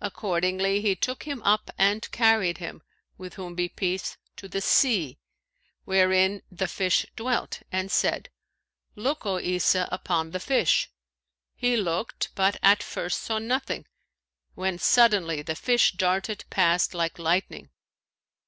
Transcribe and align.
Accordingly, 0.00 0.80
he 0.80 0.96
took 0.96 1.22
him 1.28 1.40
up 1.44 1.70
and 1.78 2.10
carried 2.10 2.58
him 2.58 2.82
(with 3.16 3.34
whom 3.34 3.54
be 3.54 3.68
peace!) 3.68 4.16
to 4.34 4.48
the 4.48 4.60
sea, 4.60 5.20
wherein 5.84 6.42
the 6.50 6.66
fish 6.66 7.06
dwelt, 7.14 7.62
and 7.70 7.88
said, 7.88 8.30
'Look, 8.96 9.24
O 9.24 9.38
Isa, 9.38 9.88
upon 9.92 10.32
the 10.32 10.40
fish.' 10.40 10.90
He 11.54 11.76
looked 11.76 12.30
but 12.34 12.56
at 12.64 12.82
first 12.82 13.20
saw 13.22 13.38
nothing, 13.38 13.86
when, 14.56 14.76
suddenly, 14.80 15.40
the 15.40 15.54
fish 15.54 15.92
darted 15.92 16.46
past 16.50 16.92
like 16.92 17.20
lightning. 17.20 17.70